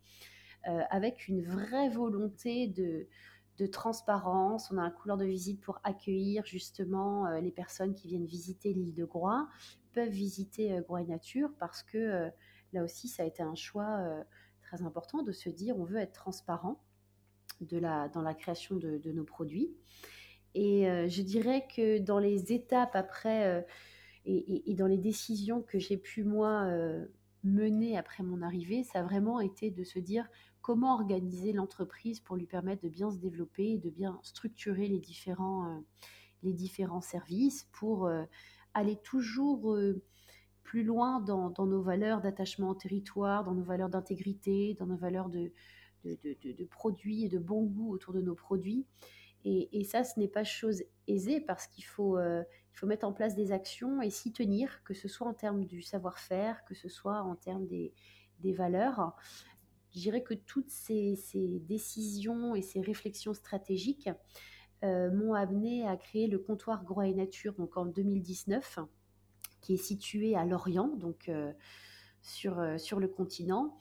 euh, 0.69 0.83
avec 0.91 1.27
une 1.27 1.43
vraie 1.43 1.89
volonté 1.89 2.69
de, 2.69 3.09
transparence. 3.67 4.71
On 4.71 4.79
a 4.79 4.83
un 4.83 4.91
couloir 4.91 5.17
de 5.17 5.25
visite 5.25 5.61
pour 5.61 5.81
accueillir 5.85 6.45
justement 6.45 7.27
euh, 7.27 7.41
les 7.41 7.53
personnes 7.53 7.95
qui 7.95 8.09
viennent 8.09 8.27
visiter 8.27 8.73
l'île 8.73 8.95
de 8.95 9.05
Groix, 9.05 9.49
peuvent 9.93 10.09
visiter 10.09 10.73
euh, 10.73 10.81
Groix 10.81 11.05
Nature, 11.05 11.51
parce 11.59 11.83
que 11.83 12.31
là 12.73 12.83
aussi, 12.83 13.09
ça 13.09 13.23
a 13.23 13.27
été 13.27 13.43
un 13.43 13.55
choix 13.55 14.01
très 14.63 14.83
important 14.83 15.23
de 15.23 15.31
se 15.31 15.49
dire 15.49 15.79
on 15.79 15.85
veut 15.85 15.99
être 15.99 16.13
transparent 16.13 16.83
de 17.61 17.79
la, 17.79 18.09
dans 18.09 18.23
la 18.23 18.35
création 18.35 18.77
de 18.77 19.13
nos 19.13 19.25
produits. 19.25 19.77
Et 20.55 20.89
euh, 20.89 21.09
je 21.09 21.23
dirais 21.23 21.67
que 21.75 21.99
dans 21.99 22.19
les 22.19 22.53
étapes 22.53 22.95
après 22.95 23.47
euh, 23.47 23.63
et, 24.27 24.75
dans 24.75 24.87
les 24.87 24.99
décisions 24.99 25.63
que 25.63 25.79
j'ai 25.79 25.99
pu 25.99 26.25
moi 26.25 26.67
euh, 27.45 27.49
mener 27.49 27.97
après 27.97 28.23
mon 28.23 28.43
arrivée, 28.43 28.85
ça 28.85 29.01
a 29.01 29.03
vraiment 29.03 29.41
été 29.41 29.71
de 29.71 29.85
se 29.85 29.99
dire 29.99 30.29
comment 30.63 30.95
organiser 30.95 31.53
l'entreprise 31.53 32.21
pour 32.21 32.37
lui 32.37 32.47
permettre 32.47 32.83
de 32.83 32.89
bien 32.89 33.11
se 33.11 33.19
développer, 33.19 33.79
de 33.79 33.91
bien 33.91 34.19
structurer 34.23 34.89
les 34.89 34.99
différents, 34.99 35.83
les 36.43 36.53
différents 36.53 37.03
services 37.03 37.69
pour 37.73 38.11
aller 38.73 38.97
toujours 38.97 39.77
plus 40.63 40.83
loin 40.83 41.21
dans, 41.21 41.53
nos 41.59 41.83
valeurs 41.83 42.23
d'attachement 42.23 42.71
au 42.71 42.75
territoire, 42.75 43.45
dans 43.45 43.55
nos 43.55 43.63
valeurs 43.63 43.91
d'intégrité, 43.91 44.75
dans 44.75 44.87
nos 44.87 44.97
valeurs 44.97 45.29
de, 45.29 45.53
de, 46.05 46.65
produits 46.65 47.25
et 47.25 47.29
de 47.29 47.39
bon 47.39 47.65
goût 47.65 47.93
autour 47.93 48.15
de 48.15 48.21
nos 48.21 48.35
produits 48.35 48.87
Et, 49.45 49.85
ça, 49.85 50.05
ce 50.05 50.19
n'est 50.19 50.29
pas 50.29 50.45
chose 50.45 50.83
aisée 51.07 51.41
parce 51.41 51.67
qu'il 51.67 51.85
faut, 51.85 52.19
il 52.19 52.47
faut 52.73 52.87
mettre 52.87 53.07
en 53.07 53.13
place 53.13 53.35
des 53.35 53.53
actions 53.53 54.01
et 54.01 54.09
s'y 54.09 54.33
tenir, 54.33 54.83
que 54.85 54.95
ce 54.95 55.07
soit 55.07 55.27
en 55.27 55.35
termes 55.35 55.67
du 55.67 55.83
savoir-faire, 55.83 56.65
que 56.65 56.75
ce 56.75 56.89
soit 56.89 57.21
en 57.21 57.35
termes 57.35 57.67
des, 57.67 57.93
valeurs. 58.43 59.15
Je 59.95 60.01
dirais 60.01 60.23
que 60.23 60.33
toutes 60.33 60.71
ces, 60.71 61.19
décisions 61.69 62.55
et 62.55 62.63
ces 62.63 62.81
réflexions 62.81 63.35
stratégiques 63.35 64.09
m'ont 64.83 65.35
amené 65.35 65.87
à 65.87 65.97
créer 65.99 66.27
le 66.27 66.39
comptoir 66.39 66.83
Groix 66.85 67.07
et 67.07 67.15
Nature 67.15 67.53
donc 67.55 67.77
en 67.77 67.85
2019, 67.85 68.79
qui 69.61 69.75
est 69.75 69.79
situé 69.79 70.37
à 70.37 70.47
Lorient, 70.47 70.89
donc 70.89 71.31
sur, 72.23 72.81
sur 72.81 72.99
le 72.99 73.09
continent 73.09 73.79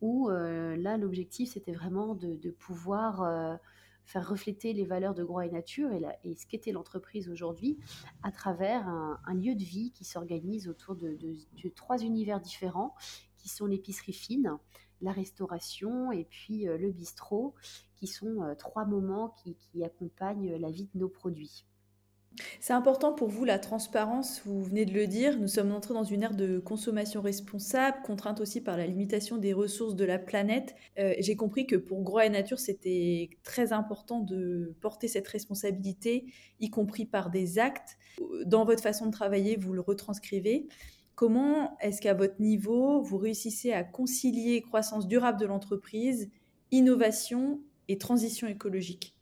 où 0.00 0.28
euh, 0.28 0.76
là, 0.76 0.96
l'objectif, 0.96 1.52
c'était 1.52 1.72
vraiment 1.72 2.14
de, 2.14 2.50
pouvoir 2.50 3.22
euh, 3.22 3.56
faire 4.06 4.28
refléter 4.28 4.72
les 4.72 4.84
valeurs 4.84 5.14
de 5.14 5.24
Groix 5.24 5.44
et 5.44 5.50
Nature 5.50 5.92
et, 5.92 6.02
et 6.24 6.34
ce 6.36 6.46
qu'était 6.46 6.72
l'entreprise 6.72 7.28
aujourd'hui 7.28 7.76
à 8.22 8.30
travers 8.30 8.88
un, 8.88 9.34
lieu 9.34 9.54
de 9.54 9.64
vie 9.64 9.90
qui 9.92 10.04
s'organise 10.04 10.68
autour 10.68 10.94
de, 10.94 11.18
trois 11.74 11.98
univers 11.98 12.40
différents 12.40 12.94
qui 13.36 13.48
sont 13.48 13.66
l'épicerie 13.66 14.12
fine, 14.12 14.56
la 15.02 15.12
restauration 15.12 16.10
et 16.12 16.24
puis 16.24 16.66
euh, 16.68 16.78
le 16.78 16.90
bistrot, 16.90 17.54
qui 17.96 18.06
sont 18.06 18.54
trois 18.58 18.84
moments 18.84 19.34
qui 19.42 19.84
accompagnent 19.84 20.56
la 20.56 20.70
vie 20.70 20.88
de 20.94 20.98
nos 20.98 21.08
produits. 21.08 21.66
C'est 22.60 22.72
important 22.72 23.12
pour 23.12 23.28
vous 23.28 23.44
la 23.44 23.58
transparence, 23.58 24.42
vous 24.44 24.62
venez 24.62 24.84
de 24.84 24.92
le 24.92 25.06
dire, 25.06 25.38
nous 25.38 25.48
sommes 25.48 25.72
entrés 25.72 25.94
dans 25.94 26.04
une 26.04 26.22
ère 26.22 26.34
de 26.34 26.58
consommation 26.58 27.22
responsable, 27.22 27.98
contrainte 28.04 28.40
aussi 28.40 28.60
par 28.60 28.76
la 28.76 28.86
limitation 28.86 29.38
des 29.38 29.52
ressources 29.52 29.94
de 29.94 30.04
la 30.04 30.18
planète. 30.18 30.74
Euh, 30.98 31.14
j'ai 31.18 31.36
compris 31.36 31.66
que 31.66 31.76
pour 31.76 32.02
Groix 32.02 32.26
et 32.26 32.30
Nature, 32.30 32.58
c'était 32.58 33.30
très 33.42 33.72
important 33.72 34.20
de 34.20 34.74
porter 34.80 35.08
cette 35.08 35.28
responsabilité, 35.28 36.26
y 36.60 36.70
compris 36.70 37.06
par 37.06 37.30
des 37.30 37.58
actes. 37.58 37.96
Dans 38.44 38.64
votre 38.64 38.82
façon 38.82 39.06
de 39.06 39.12
travailler, 39.12 39.56
vous 39.56 39.72
le 39.72 39.80
retranscrivez. 39.80 40.68
Comment 41.14 41.78
est-ce 41.80 42.02
qu'à 42.02 42.12
votre 42.12 42.40
niveau, 42.40 43.00
vous 43.00 43.16
réussissez 43.16 43.72
à 43.72 43.84
concilier 43.84 44.60
croissance 44.60 45.08
durable 45.08 45.40
de 45.40 45.46
l'entreprise, 45.46 46.28
innovation 46.70 47.60
et 47.88 47.96
transition 47.96 48.46
écologique? 48.46 49.15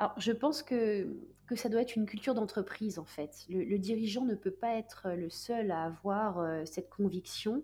Alors, 0.00 0.14
je 0.16 0.32
pense 0.32 0.62
que, 0.62 1.14
que 1.46 1.54
ça 1.54 1.68
doit 1.68 1.82
être 1.82 1.94
une 1.94 2.06
culture 2.06 2.32
d'entreprise, 2.32 2.98
en 2.98 3.04
fait. 3.04 3.44
Le, 3.50 3.76
dirigeant 3.76 4.24
ne 4.24 4.34
peut 4.34 4.50
pas 4.50 4.76
être 4.76 5.10
le 5.10 5.28
seul 5.28 5.70
à 5.70 5.84
avoir 5.84 6.38
euh, 6.38 6.62
cette 6.64 6.88
conviction. 6.88 7.62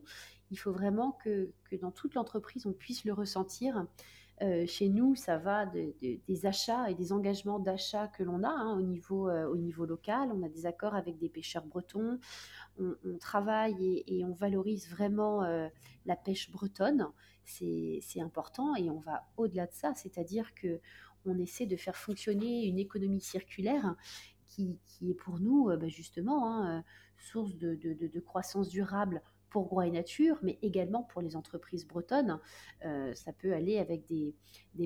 Il 0.50 0.59
faut 0.59 0.71
vraiment 0.71 1.12
que, 1.12 1.49
que 1.71 1.76
dans 1.76 1.90
toute 1.90 2.12
l'entreprise, 2.12 2.66
on 2.66 2.75
puisse 2.75 3.07
le 3.07 3.14
ressentir. 3.14 3.87
Euh, 4.43 4.66
chez 4.66 4.90
nous, 4.90 5.14
ça 5.14 5.38
va 5.38 5.64
des 5.64 6.45
achats 6.45 6.90
et 6.90 6.95
des 6.95 7.11
engagements 7.11 7.59
d'achat 7.59 8.07
que 8.09 8.23
l'on 8.23 8.43
a 8.43 8.50
hein, 8.50 8.76
au, 8.76 8.83
niveau, 8.83 9.31
euh, 9.31 9.47
au 9.47 9.57
niveau 9.57 9.87
local. 9.87 10.28
On 10.31 10.43
a 10.43 10.50
des 10.50 10.66
accords 10.66 10.95
avec 10.95 11.16
des 11.16 11.31
pêcheurs 11.31 11.64
bretons. 11.64 12.19
On, 12.78 13.16
travaille 13.19 14.05
et, 14.07 14.26
on 14.26 14.35
valorise 14.35 14.90
vraiment 14.90 15.40
la 16.05 16.16
pêche 16.16 16.50
bretonne. 16.50 17.09
C'est 17.47 18.21
important 18.21 18.76
et 18.76 18.90
on 18.90 18.99
va 18.99 19.25
au-delà 19.38 19.66
de 19.66 19.73
ça, 19.73 19.95
c'est-à-dire 19.95 20.52
que 20.55 20.81
on 21.26 21.38
essaie 21.38 21.66
de 21.66 21.76
faire 21.76 21.97
fonctionner 21.97 22.66
une 22.66 22.78
économie 22.78 23.21
circulaire 23.21 23.97
qui, 24.47 25.11
est 25.11 25.14
pour 25.14 25.38
nous 25.38 25.71
euh, 25.71 25.76
bah, 25.76 25.88
justement 25.88 26.49
hein, 26.49 26.78
euh, 26.78 26.83
source 27.18 27.56
de, 27.56 28.21
croissance 28.21 28.68
durable 28.68 29.23
pour 29.50 29.68
Groix 29.68 29.87
et 29.87 29.90
Nature, 29.90 30.38
mais 30.42 30.59
également 30.61 31.02
pour 31.04 31.23
les 31.23 31.37
entreprises 31.37 31.87
bretonnes. 31.87 32.40
Euh, 32.85 33.14
ça 33.14 33.33
peut 33.33 33.54
aller 33.54 33.78
avec 33.78 34.04
des, 34.06 34.35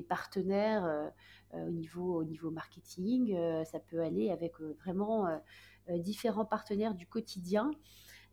partenaires 0.03 1.11
au, 1.53 1.69
niveau, 1.69 2.21
au 2.21 2.23
niveau 2.23 2.51
marketing, 2.51 3.35
ça 3.65 3.79
peut 3.79 4.01
aller 4.01 4.29
avec 4.29 4.53
vraiment 4.79 5.27
différents 5.89 6.45
partenaires 6.45 6.95
du 6.95 7.07
quotidien 7.07 7.71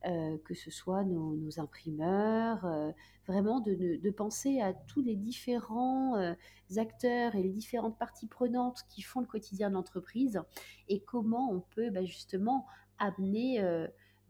euh, 0.07 0.39
que 0.45 0.55
ce 0.55 0.71
soit 0.71 1.03
nos, 1.03 1.59
imprimeurs, 1.59 2.65
euh, 2.65 2.93
vraiment 3.27 3.59
de, 3.59 4.11
penser 4.11 4.61
à 4.61 4.73
tous 4.73 5.03
les 5.03 5.17
différents 5.17 6.17
euh, 6.17 6.35
acteurs 6.77 7.35
et 7.35 7.43
les 7.43 7.51
différentes 7.51 7.99
parties 7.99 8.29
prenantes 8.29 8.85
qui 8.89 9.03
font 9.03 9.19
le 9.19 9.27
quotidien 9.27 9.71
de 9.71 9.75
l'entreprise 9.75 10.41
et 10.89 11.01
comment 11.01 11.51
on 11.51 11.61
peut 11.75 11.91
bah, 11.91 12.05
justement 12.05 12.65
amener 12.99 13.61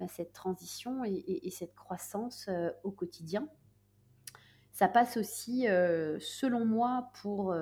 bah, 0.01 0.09
cette 0.09 0.33
transition 0.33 1.05
et, 1.05 1.51
cette 1.51 1.75
croissance 1.75 2.49
au 2.83 2.91
quotidien. 2.91 3.47
Ça 4.73 4.89
passe 4.89 5.19
aussi, 5.19 5.65
selon 6.19 6.65
moi, 6.65 7.11
pour, 7.21 7.55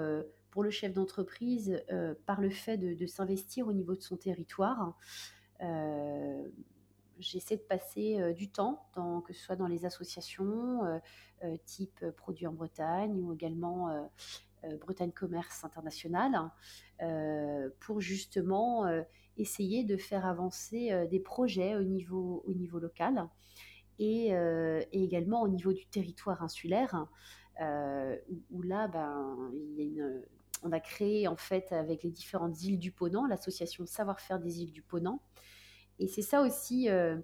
pour 0.51 0.63
le 0.63 0.71
chef 0.71 0.93
d'entreprise, 0.93 1.83
par 2.25 2.41
le 2.41 2.51
fait 2.51 2.77
de, 2.77 2.95
de 2.95 3.07
s'investir 3.07 3.67
au 3.67 3.73
niveau 3.73 3.97
de 3.97 4.03
son 4.03 4.17
territoire 4.17 4.97
j'essaie 7.18 7.56
de 7.56 7.62
passer 7.62 8.20
euh, 8.20 8.32
du 8.32 8.50
temps, 8.50 8.88
que 9.26 9.32
ce 9.32 9.40
soit 9.40 9.56
dans 9.56 9.66
les 9.66 9.85
associations 9.85 10.85
euh, 10.85 10.99
euh, 11.44 11.56
type 11.64 12.04
Produits 12.16 12.46
en 12.46 12.52
Bretagne 12.52 13.20
ou 13.20 13.32
également 13.32 14.08
Bretagne 14.80 15.12
Commerce 15.12 15.64
International, 15.64 16.50
pour 17.78 18.00
justement 18.00 18.85
essayer 19.37 19.85
de 19.85 19.96
faire 19.96 20.26
avancer 20.26 21.06
des 21.08 21.20
projets 21.20 21.76
au 21.76 21.82
niveau, 21.82 22.42
au 22.46 22.52
niveau 22.52 22.80
local 22.80 23.28
et, 23.99 24.32
également 24.92 25.42
au 25.42 25.49
niveau 25.49 25.73
du 25.73 25.87
territoire 25.87 26.42
insulaire, 26.42 27.06
où, 27.61 28.62
là, 28.62 28.88
ben, 28.88 29.52
on 30.62 30.73
a 30.73 30.80
créé 30.80 31.28
en 31.28 31.37
fait 31.37 31.70
avec 31.70 32.02
les 32.02 32.11
différentes 32.11 32.61
îles 32.62 32.78
du 32.78 32.90
Ponant, 32.90 33.26
l'association 33.26 33.87
Savoir-faire 33.87 34.40
des 34.40 34.62
îles 34.62 34.73
du 34.73 34.82
Ponant, 34.82 35.20
et 35.99 36.09
c'est 36.09 36.23
ça 36.23 36.43
aussi, 36.43 36.88
euh, 36.91 37.17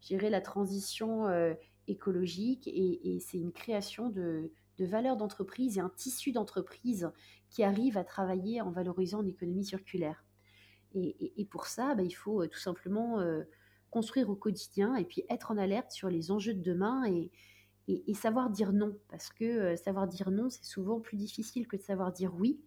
gérer 0.00 0.30
la 0.30 0.40
transition 0.40 1.26
euh, 1.26 1.54
écologique 1.86 2.68
et, 2.68 3.18
c'est 3.20 3.38
une 3.38 3.52
création 3.52 4.10
de, 4.10 4.50
valeurs 4.78 5.18
d'entreprise 5.18 5.76
et 5.76 5.80
un 5.80 5.90
tissu 5.90 6.32
d'entreprise 6.32 7.10
qui 7.50 7.62
arrive 7.62 7.98
à 7.98 8.04
travailler 8.04 8.62
en 8.62 8.70
valorisant 8.70 9.20
l'économie 9.20 9.64
circulaire. 9.64 10.24
Et, 10.94 11.46
pour 11.50 11.66
ça, 11.66 11.94
bah, 11.94 12.02
il 12.02 12.12
faut 12.12 12.42
euh, 12.42 12.48
tout 12.48 12.58
simplement 12.58 13.22
construire 13.90 14.30
au 14.30 14.36
quotidien 14.36 14.96
et 14.96 15.04
puis 15.04 15.24
être 15.28 15.50
en 15.50 15.58
alerte 15.58 15.90
sur 15.90 16.08
les 16.08 16.30
enjeux 16.30 16.54
de 16.54 16.62
demain 16.62 17.04
et, 17.06 17.30
savoir 18.14 18.50
dire 18.50 18.72
non. 18.72 18.96
Parce 19.08 19.30
que 19.30 19.76
savoir 19.76 20.06
dire 20.06 20.30
non, 20.30 20.48
c'est 20.48 20.64
souvent 20.64 21.00
plus 21.00 21.16
difficile 21.16 21.66
que 21.66 21.76
de 21.76 21.82
savoir 21.82 22.12
dire 22.12 22.32
oui 22.34 22.60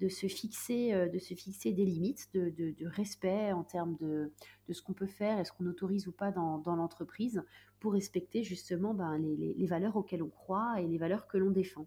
de 0.00 0.08
se 0.08 0.26
fixer, 0.26 0.92
euh, 0.92 1.08
de 1.08 1.18
se 1.18 1.34
fixer 1.34 1.72
des 1.72 1.84
limites 1.84 2.28
de, 2.32 2.74
respect 2.86 3.52
en 3.52 3.62
termes 3.62 3.96
de, 4.00 4.32
ce 4.70 4.82
qu'on 4.82 4.94
peut 4.94 5.06
faire 5.06 5.38
et 5.38 5.44
ce 5.44 5.52
qu'on 5.52 5.66
autorise 5.66 6.08
ou 6.08 6.12
pas 6.12 6.30
dans, 6.30 6.62
l'entreprise 6.66 7.42
pour 7.80 7.92
respecter 7.92 8.42
justement 8.42 8.94
ben, 8.94 9.18
les, 9.18 9.66
valeurs 9.66 9.96
auxquelles 9.96 10.22
on 10.22 10.28
croit 10.28 10.80
et 10.80 10.86
les 10.86 10.98
valeurs 10.98 11.26
que 11.26 11.38
l'on 11.38 11.50
défend. 11.50 11.86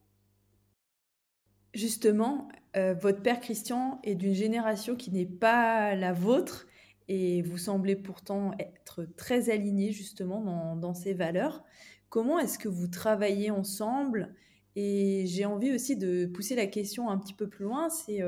Justement, 1.74 2.50
euh, 2.76 2.94
votre 2.94 3.24
père 3.24 3.40
Christian 3.40 4.00
est 4.04 4.16
d'une 4.16 4.36
génération 4.36 4.96
qui 4.96 5.12
n'est 5.12 5.26
pas 5.26 5.96
la 5.96 6.14
vôtre 6.14 6.68
et 7.08 7.42
vous 7.42 7.58
semblez 7.58 7.96
pourtant 7.96 8.52
être 8.60 9.06
très 9.18 9.50
aligné 9.50 9.92
justement 9.92 10.42
dans, 10.42 10.76
dans 10.76 10.94
ces 10.94 11.14
valeurs. 11.14 11.64
Comment 12.10 12.38
est-ce 12.38 12.60
que 12.60 12.70
vous 12.70 12.88
travaillez 12.88 13.50
ensemble 13.50 14.36
et 14.76 15.26
j'ai 15.28 15.46
envie 15.46 15.74
aussi 15.74 15.96
de 15.96 16.26
pousser 16.26 16.56
la 16.56 16.66
question 16.66 17.10
un 17.10 17.18
petit 17.18 17.34
peu 17.34 17.48
plus 17.48 17.66
loin, 17.66 17.90
c'est 17.90 18.22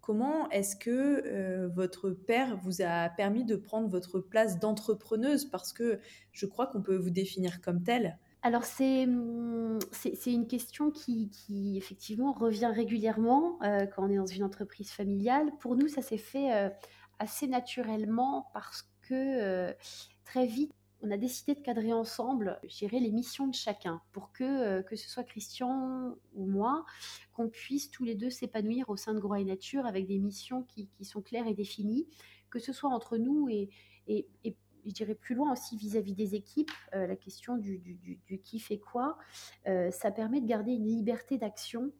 comment 0.00 0.48
est-ce 0.50 0.76
que 0.76 1.66
votre 1.74 2.10
père 2.10 2.56
vous 2.56 2.82
a 2.82 3.08
permis 3.08 3.44
de 3.44 3.56
prendre 3.56 3.88
votre 3.88 4.20
place 4.20 4.58
d'entrepreneuse? 4.58 5.44
Parce 5.44 5.72
que 5.72 5.98
je 6.32 6.46
crois 6.46 6.66
qu'on 6.66 6.82
peut 6.82 6.96
vous 6.96 7.10
définir 7.10 7.60
comme 7.60 7.82
telle. 7.82 8.18
Alors 8.42 8.64
c'est 8.64 9.06
c'est 9.92 10.32
une 10.32 10.48
question 10.48 10.90
qui, 10.90 11.30
qui, 11.30 11.76
effectivement 11.76 12.32
revient 12.32 12.70
régulièrement 12.74 13.58
quand 13.60 14.06
on 14.06 14.10
est 14.10 14.16
dans 14.16 14.26
une 14.26 14.44
entreprise 14.44 14.90
familiale. 14.90 15.50
Pour 15.60 15.76
nous, 15.76 15.88
ça 15.88 16.02
s'est 16.02 16.16
fait 16.16 16.72
assez 17.18 17.46
naturellement 17.46 18.50
parce 18.52 18.88
que 19.02 19.72
très 20.24 20.46
vite, 20.46 20.72
on 21.02 21.10
a 21.10 21.16
décidé 21.16 21.54
de 21.54 21.60
cadrer 21.60 21.92
ensemble, 21.92 22.58
gérer 22.64 23.00
les 23.00 23.10
missions 23.10 23.48
de 23.48 23.54
chacun 23.54 24.00
pour 24.12 24.32
que, 24.32 24.44
euh, 24.44 24.82
que 24.82 24.94
ce 24.94 25.10
soit 25.10 25.24
Christian 25.24 26.16
ou 26.34 26.46
moi, 26.46 26.84
qu'on 27.34 27.48
puisse 27.48 27.90
tous 27.90 28.04
les 28.04 28.14
deux 28.14 28.30
s'épanouir 28.30 28.88
au 28.88 28.96
sein 28.96 29.12
de 29.12 29.18
Groix 29.18 29.40
et 29.40 29.44
Nature 29.44 29.84
avec 29.84 30.06
des 30.06 30.18
missions 30.18 30.62
qui, 30.62 30.88
sont 31.02 31.20
claires 31.20 31.48
et 31.48 31.54
définies, 31.54 32.06
que 32.50 32.60
ce 32.60 32.72
soit 32.72 32.90
entre 32.90 33.16
nous 33.16 33.48
et, 33.48 33.70
et, 34.06 34.26
je 34.84 34.90
dirais 34.90 35.14
plus 35.14 35.36
loin 35.36 35.52
aussi 35.52 35.76
vis-à-vis 35.76 36.14
des 36.14 36.34
équipes, 36.34 36.72
euh, 36.94 37.06
la 37.06 37.14
question 37.14 37.56
du, 37.56 37.80
qui 38.42 38.58
fait 38.58 38.78
quoi, 38.78 39.16
euh, 39.68 39.92
ça 39.92 40.10
permet 40.10 40.40
de 40.40 40.46
garder 40.46 40.72
une 40.72 40.86
liberté 40.86 41.38
d'action 41.38 41.92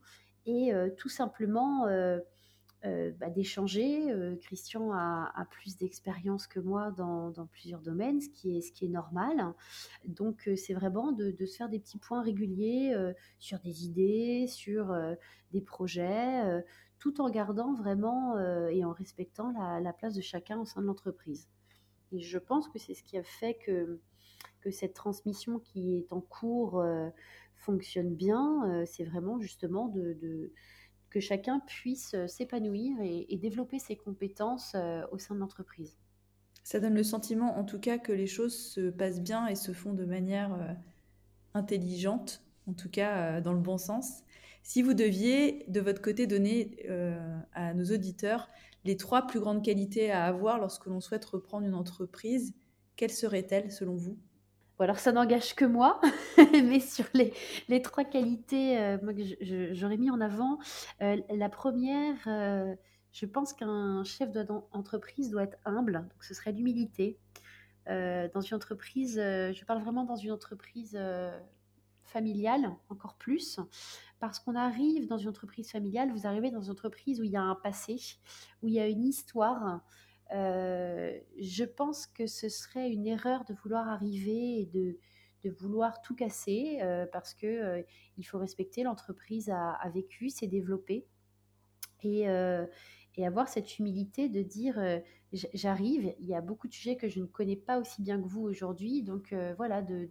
et 0.47 0.73
tout 0.97 1.09
simplement 1.09 1.87
euh, 2.85 3.13
bah, 3.13 3.31
d'échanger. 3.31 4.11
Euh, 4.11 4.35
Christian 4.41 4.93
a, 4.93 5.47
plus 5.51 5.77
d'expérience 5.77 6.49
que 6.49 6.59
moi 6.59 6.91
dans, 6.91 7.33
plusieurs 7.53 7.81
domaines, 7.81 8.21
ce 8.21 8.29
qui 8.29 8.57
est, 8.57 8.89
normal. 8.89 9.55
Donc 10.05 10.49
euh, 10.49 10.57
c'est 10.57 10.75
vraiment 10.75 11.13
de, 11.13 11.33
se 11.47 11.57
faire 11.57 11.69
des 11.69 11.79
petits 11.79 11.99
points 11.99 12.23
réguliers 12.23 12.93
sur 13.39 13.61
des 13.61 13.85
idées, 13.85 14.47
sur 14.49 14.93
des 15.53 15.61
projets, 15.61 16.65
tout 16.99 17.21
en 17.21 17.31
gardant 17.31 17.73
vraiment 17.75 18.39
et 18.69 18.85
en 18.85 18.93
respectant 18.93 19.53
la, 19.81 19.93
place 19.93 20.15
de 20.15 20.21
chacun 20.21 20.59
au 20.59 20.65
sein 20.65 20.81
de 20.81 20.87
l'entreprise. 20.87 21.49
Et 22.11 22.21
je 22.21 22.39
pense 22.39 22.69
que 22.69 22.79
c'est 22.79 22.95
ce 22.95 23.05
qui 23.05 23.17
a 23.17 23.23
fait 23.23 23.55
que 23.55 24.01
cette 24.71 24.95
transmission 24.95 25.61
qui 25.61 25.99
est 25.99 26.13
en 26.13 26.21
cours 26.21 26.85
fonctionne 27.55 28.15
bien. 28.15 28.85
c'est 28.87 29.05
vraiment 29.05 29.39
justement 29.39 29.89
de, 29.89 30.53
que 31.13 31.21
chacun 31.21 31.61
puisse 31.61 32.17
s'épanouir 32.27 32.97
et, 33.01 33.37
développer 33.37 33.79
ses 33.79 33.97
compétences 33.97 34.75
au 35.11 35.19
sein 35.19 35.35
de 35.35 35.41
l'entreprise. 35.41 35.99
Ça 36.65 36.81
donne 36.81 36.95
le 36.95 37.03
sentiment, 37.03 37.59
en 37.59 37.65
tout 37.65 37.79
cas, 37.79 37.99
que 37.99 38.13
les 38.13 38.27
choses 38.27 38.57
se 38.57 38.91
passent 38.91 39.21
bien 39.21 39.47
et 39.47 39.55
se 39.55 39.73
font 39.73 39.93
de 39.93 40.05
manière 40.05 40.77
intelligente, 41.55 42.43
en 42.67 42.73
tout 42.73 42.89
cas 42.89 43.41
dans 43.41 43.53
le 43.53 43.61
bon 43.61 43.79
sens. 43.79 44.23
Si 44.63 44.81
vous 44.83 44.95
deviez, 44.95 45.65
de 45.69 45.81
votre 45.81 46.01
côté, 46.01 46.27
donner 46.27 46.77
euh, 46.89 47.39
à 47.53 47.75
nos 47.75 47.85
auditeurs 47.85 48.49
les 48.85 48.97
trois 48.97 49.27
plus 49.27 49.41
grandes 49.41 49.65
qualités 49.65 50.11
à 50.11 50.25
avoir 50.25 50.59
lorsque 50.59 50.87
l'on 50.87 51.01
souhaite 51.01 51.25
reprendre 51.25 51.67
une 51.67 51.75
entreprise, 51.75 52.55
quelles 52.97 53.11
seraient-elles 53.11 53.73
selon 53.73 53.97
vous? 53.97 54.17
Alors 54.81 54.99
ça 54.99 55.13
n'engage 55.13 55.55
que 55.55 55.65
moi, 55.65 56.01
mais 56.53 56.81
sur 56.81 57.05
les, 57.15 57.33
les 57.69 57.83
trois 57.83 58.05
qualités 58.05 58.79
euh, 58.79 58.99
que 58.99 59.75
j'aurais 59.75 59.97
mis 59.97 60.11
en 60.11 60.21
avant, 60.21 60.59
euh, 61.03 61.17
la 61.31 61.49
première, 61.49 62.17
je 63.13 63.27
pense 63.27 63.53
qu'un 63.53 64.03
chef 64.05 64.33
d'entreprise 64.33 65.31
doit 65.31 65.45
être 65.45 65.59
humble, 65.65 66.07
donc 66.11 66.25
ce 66.25 66.35
serait 66.35 66.53
l'humilité. 66.53 67.19
dans 67.87 68.41
une 68.41 68.57
entreprise, 68.57 69.17
je 69.17 69.65
parle 69.65 69.83
vraiment 69.83 70.05
dans 70.05 70.17
une 70.17 70.33
entreprise 70.33 70.99
familiale, 72.05 72.75
encore 72.89 73.15
plus, 73.15 73.59
parce 74.21 74.39
qu'on 74.39 74.55
arrive 74.55 75.09
dans 75.09 75.19
une 75.19 75.29
entreprise 75.29 75.71
familiale, 75.71 76.13
vous 76.13 76.27
arrivez 76.27 76.51
dans 76.51 76.63
une 76.63 76.73
entreprise 76.73 77.21
où 77.21 77.25
il 77.25 77.31
y 77.31 77.37
a 77.37 77.43
un 77.43 77.55
passé, 77.55 77.97
où 78.63 78.69
il 78.69 78.75
y 78.75 78.81
a 78.81 78.87
une 78.87 79.05
histoire. 79.05 79.81
Euh, 80.31 81.19
je 81.39 81.65
pense 81.65 82.07
que 82.07 82.27
ce 82.27 82.49
serait 82.49 82.91
une 82.91 83.07
erreur 83.07 83.45
de 83.45 83.55
vouloir 83.55 83.89
arriver 83.89 84.61
et 84.61 84.67
de, 84.67 84.99
vouloir 85.59 86.01
tout 86.03 86.15
casser, 86.15 86.79
euh, 86.83 87.05
parce 87.13 87.35
que 87.35 87.47
euh, 87.47 87.83
il 88.17 88.23
faut 88.23 88.39
respecter 88.39 88.85
l'entreprise 88.85 89.51
a, 89.51 89.91
vécu, 89.93 90.31
s'est 90.31 90.47
développée, 90.47 91.07
et, 92.05 92.27
avoir 93.25 93.49
cette 93.49 93.79
humilité 93.79 94.29
de 94.29 94.43
dire 94.43 94.81
j'arrive, 95.33 96.13
il 96.19 96.27
y 96.27 96.35
a 96.35 96.41
beaucoup 96.41 96.67
de 96.67 96.73
sujets 96.73 96.97
que 96.97 97.09
je 97.09 97.21
ne 97.21 97.27
connais 97.27 97.57
pas 97.57 97.79
aussi 97.79 98.03
bien 98.03 98.21
que 98.21 98.27
vous 98.27 98.43
aujourd'hui, 98.43 99.03
donc 99.03 99.35
voilà, 99.57 99.83
de, 99.83 100.09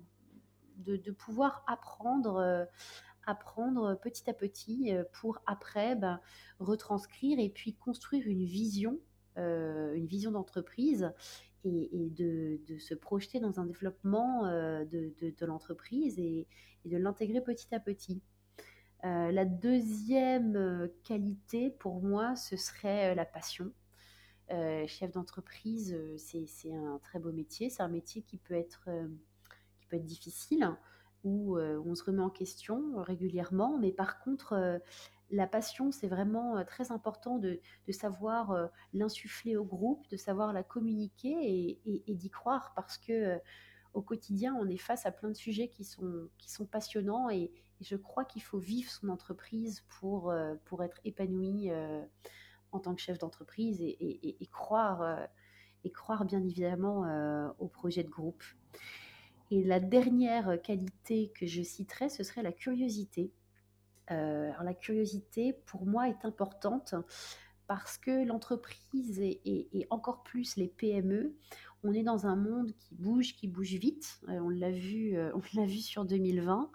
pouvoir 1.17 1.63
apprendre, 1.67 2.67
apprendre 3.25 3.99
petit 4.01 4.29
à 4.29 4.33
petit 4.33 4.93
pour 5.13 5.39
après 5.45 5.95
ben, 5.95 6.21
retranscrire 6.59 7.39
et 7.39 7.49
puis 7.49 7.73
construire 7.73 8.27
une 8.27 8.43
vision, 8.45 8.99
une 9.37 10.05
vision 10.05 10.31
d'entreprise 10.31 11.11
et, 11.63 12.09
de, 12.09 12.59
se 12.79 12.93
projeter 12.93 13.39
dans 13.39 13.59
un 13.59 13.65
développement 13.65 14.43
de, 14.43 15.45
l'entreprise 15.45 16.19
et, 16.19 16.47
de 16.85 16.97
l'intégrer 16.97 17.41
petit 17.41 17.73
à 17.73 17.79
petit. 17.79 18.21
la 19.03 19.45
deuxième 19.45 20.89
qualité 21.03 21.69
pour 21.69 22.01
moi, 22.01 22.35
ce 22.35 22.57
serait 22.57 23.15
la 23.15 23.25
passion. 23.25 23.71
chef 24.87 25.11
d'entreprise, 25.11 25.97
c'est 26.17 26.73
un 26.73 26.99
très 26.99 27.19
beau 27.19 27.31
métier. 27.31 27.69
C'est 27.69 27.83
un 27.83 27.89
métier 27.89 28.21
qui 28.21 28.37
peut 28.37 28.55
être 28.55 28.89
peut 29.91 29.97
être 29.97 30.05
difficile, 30.05 30.75
où 31.23 31.57
euh, 31.57 31.81
on 31.85 31.93
se 31.93 32.03
remet 32.03 32.21
en 32.21 32.29
question 32.29 32.95
régulièrement. 32.97 33.77
Mais 33.77 33.91
par 33.91 34.19
contre, 34.19 34.53
euh, 34.53 34.79
la 35.31 35.47
passion, 35.47 35.91
c'est 35.91 36.07
vraiment 36.07 36.63
très 36.65 36.91
important 36.91 37.37
de, 37.37 37.59
savoir 37.89 38.69
l'insuffler 38.93 39.55
au 39.57 39.65
groupe, 39.65 40.07
de 40.09 40.17
savoir 40.17 40.53
la 40.53 40.63
communiquer 40.63 41.79
et, 41.85 42.13
d'y 42.13 42.29
croire 42.29 42.73
parce 42.75 42.97
que 42.97 43.39
au 43.93 44.01
quotidien, 44.01 44.55
on 44.55 44.67
est 44.69 44.77
face 44.77 45.05
à 45.05 45.11
plein 45.11 45.29
de 45.29 45.35
sujets 45.35 45.67
qui 45.67 45.83
sont, 45.83 46.29
passionnants 46.69 47.29
et, 47.29 47.51
je 47.81 47.95
crois 47.95 48.25
qu'il 48.25 48.43
faut 48.43 48.59
vivre 48.59 48.91
son 48.91 49.09
entreprise 49.09 49.83
pour, 49.99 50.31
pour 50.65 50.83
être 50.83 50.99
épanoui 51.03 51.71
en 52.71 52.79
tant 52.79 52.93
que 52.93 53.01
chef 53.01 53.17
d'entreprise 53.17 53.81
et, 53.81 54.49
croire, 54.51 55.27
et 55.83 55.91
croire 55.91 56.25
bien 56.25 56.43
évidemment 56.43 57.53
au 57.57 57.67
projet 57.67 58.03
de 58.03 58.09
groupe. 58.09 58.43
Et 59.49 59.63
la 59.63 59.81
dernière 59.81 60.61
qualité 60.61 61.31
que 61.35 61.45
je 61.45 61.61
citerai, 61.61 62.07
ce 62.07 62.23
serait 62.23 62.43
la 62.43 62.53
curiosité. 62.53 63.33
Euh, 64.11 64.51
la 64.63 64.73
curiosité, 64.73 65.53
pour 65.65 65.85
moi, 65.85 66.09
est 66.09 66.25
importante 66.25 66.95
parce 67.67 67.97
que 67.97 68.25
l'entreprise 68.25 69.19
et, 69.21 69.87
encore 69.89 70.23
plus 70.23 70.57
les 70.57 70.67
PME, 70.67 71.33
on 71.83 71.93
est 71.93 72.03
dans 72.03 72.27
un 72.27 72.35
monde 72.35 72.73
qui 72.77 72.95
bouge, 72.95 73.33
qui 73.35 73.47
bouge 73.47 73.73
vite. 73.75 74.19
Euh, 74.27 74.39
on 74.39 74.49
l'a 74.49 74.71
vu, 74.71 75.17
euh, 75.17 75.31
on 75.35 75.59
l'a 75.59 75.65
vu 75.65 75.79
sur 75.79 76.05
2020. 76.05 76.69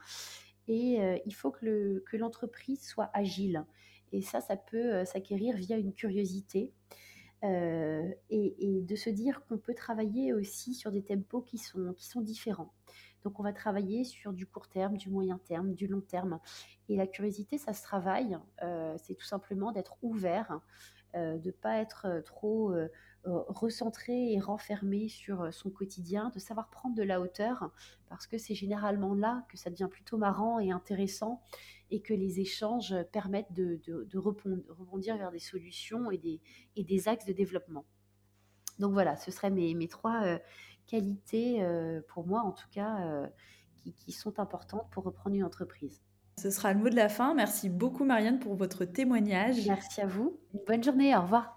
Et 0.69 0.99
il 1.25 1.33
faut 1.33 1.53
que 1.53 2.17
l'entreprise 2.17 2.85
soit 2.85 3.09
agile. 3.15 3.65
Et 4.11 4.21
ça, 4.21 4.41
ça 4.41 4.57
peut 4.57 5.05
s'acquérir 5.05 5.55
via 5.55 5.79
une 5.79 5.93
curiosité. 5.93 6.73
Et, 7.45 8.83
de 8.83 8.97
se 8.97 9.09
dire 9.09 9.45
qu'on 9.47 9.59
peut 9.59 9.75
travailler 9.75 10.33
aussi 10.33 10.75
sur 10.75 10.91
des 10.91 11.05
tempos 11.05 11.43
qui 11.43 11.59
sont 11.59 12.21
différents. 12.21 12.73
Donc 13.27 13.41
on 13.41 13.43
va 13.43 13.53
travailler 13.53 14.05
sur 14.05 14.33
du 14.33 14.47
court 14.47 14.69
terme, 14.69 14.97
du 14.97 15.11
moyen 15.11 15.41
terme, 15.49 15.75
du 15.75 15.89
long 15.89 16.01
terme. 16.01 16.39
Et 16.89 16.95
la 16.95 17.09
curiosité, 17.09 17.59
ça 17.59 17.73
se 17.73 17.83
travaille. 17.83 18.39
Euh, 18.63 18.95
c'est 19.03 19.17
tout 19.17 19.27
simplement 19.27 19.73
d'être 19.73 19.97
ouvert, 20.01 20.61
euh, 21.17 21.37
de 21.37 21.49
ne 21.49 21.51
pas 21.51 21.79
être 21.79 22.23
trop 22.25 22.73
recentré 23.49 24.33
et 24.33 24.39
renfermé 24.39 25.09
sur 25.09 25.53
son 25.53 25.71
quotidien, 25.71 26.31
de 26.33 26.39
savoir 26.39 26.71
prendre 26.71 26.95
de 26.95 27.03
la 27.03 27.21
hauteur, 27.21 27.73
parce 28.09 28.29
que 28.29 28.39
c'est 28.39 28.55
généralement 28.55 29.13
là 29.13 29.45
que 29.49 29.57
ça 29.57 29.71
devient 29.71 29.89
plutôt 29.91 30.19
marrant 30.19 30.61
et 30.61 30.71
intéressant 30.71 31.43
et 31.91 32.01
que 32.01 32.15
les 32.15 32.39
échanges 32.39 32.95
permettent 33.11 33.53
de, 33.53 33.81
rebondir 34.17 35.17
vers 35.17 35.33
des 35.33 35.41
solutions 35.41 36.13
et 36.13 36.19
des, 36.77 37.09
axes 37.09 37.27
de 37.27 37.33
développement. 37.33 37.85
Donc 38.79 38.93
voilà, 38.93 39.17
ce 39.17 39.31
seraient 39.31 39.51
mes, 39.51 39.89
trois 39.89 40.23
euh, 40.25 40.39
qualités, 40.87 41.63
euh, 41.63 42.01
pour 42.09 42.27
moi 42.27 42.43
en 42.43 42.53
tout 42.53 42.69
cas, 42.71 43.01
euh, 43.01 43.27
qui, 43.77 43.93
qui, 43.93 44.13
sont 44.13 44.39
importantes 44.39 44.89
pour 44.91 45.05
reprendre 45.05 45.37
une 45.37 45.45
entreprise. 45.45 46.03
Ce 46.39 46.51
sera 46.51 46.73
le 46.73 46.81
mot 46.81 46.89
de 46.89 46.97
la 46.97 47.09
fin. 47.09 47.35
Merci 47.35 47.69
beaucoup 47.69 48.05
Marianne 48.05 48.39
pour 48.39 48.55
votre 48.55 48.85
témoignage. 48.85 49.67
Merci 49.67 50.01
à 50.01 50.07
vous. 50.07 50.39
bonne 50.67 50.85
journée, 50.85 51.17
au 51.17 51.23
revoir. 51.23 51.56